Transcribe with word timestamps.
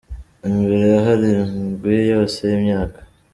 Imbere 0.47 0.75
ye 0.91 0.97
hari 1.05 1.27
indwi 1.57 1.95
yose 2.11 2.39
y’imyaka! 2.49 2.99